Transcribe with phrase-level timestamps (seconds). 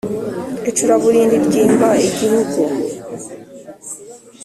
[0.69, 2.61] icuraburindi ryima igihugu,